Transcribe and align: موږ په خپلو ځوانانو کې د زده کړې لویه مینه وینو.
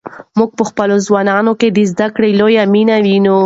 موږ 0.37 0.49
په 0.57 0.63
خپلو 0.69 0.95
ځوانانو 1.07 1.51
کې 1.59 1.67
د 1.71 1.77
زده 1.91 2.07
کړې 2.15 2.29
لویه 2.39 2.63
مینه 2.73 2.97
وینو. 3.05 3.37